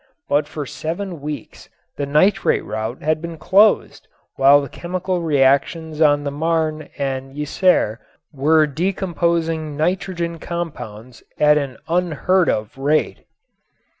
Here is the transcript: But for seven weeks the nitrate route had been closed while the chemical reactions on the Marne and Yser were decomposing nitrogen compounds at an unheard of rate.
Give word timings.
But 0.27 0.47
for 0.47 0.65
seven 0.65 1.19
weeks 1.21 1.69
the 1.95 2.07
nitrate 2.07 2.65
route 2.65 3.03
had 3.03 3.21
been 3.21 3.37
closed 3.37 4.07
while 4.35 4.59
the 4.59 4.67
chemical 4.67 5.21
reactions 5.21 6.01
on 6.01 6.23
the 6.23 6.31
Marne 6.31 6.89
and 6.97 7.35
Yser 7.37 7.99
were 8.33 8.65
decomposing 8.65 9.77
nitrogen 9.77 10.39
compounds 10.39 11.21
at 11.39 11.59
an 11.59 11.77
unheard 11.87 12.49
of 12.49 12.79
rate. 12.79 13.27